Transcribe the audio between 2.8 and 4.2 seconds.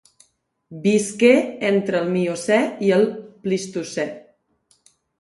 i el Plistocè.